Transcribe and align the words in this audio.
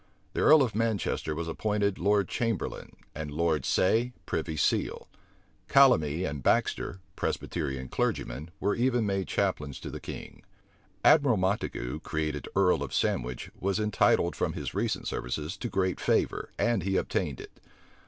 The 0.33 0.41
earl 0.41 0.63
of 0.63 0.73
Manchester 0.73 1.35
was 1.35 1.47
appointed 1.47 1.99
lord 1.99 2.27
chamberlain, 2.27 2.95
and 3.13 3.29
Lord 3.29 3.65
Say, 3.65 4.13
privy 4.25 4.57
seal. 4.57 5.07
Calamy 5.69 6.27
and 6.27 6.41
Baxter, 6.41 7.01
Presbyterian 7.15 7.87
clergymen, 7.87 8.49
were 8.59 8.73
even 8.73 9.05
made 9.05 9.27
chaplains 9.27 9.79
to 9.81 9.91
the 9.91 9.99
king. 9.99 10.41
Admiral 11.05 11.37
Montague, 11.37 11.99
created 11.99 12.47
earl 12.55 12.81
of 12.81 12.95
Sandwich, 12.95 13.51
was 13.59 13.79
entitled 13.79 14.35
from 14.35 14.53
his 14.53 14.73
recent 14.73 15.07
services 15.07 15.55
to 15.57 15.69
great 15.69 15.99
favor; 15.99 16.49
and 16.57 16.81
he 16.81 16.97
obtained 16.97 17.39
it. 17.39 17.59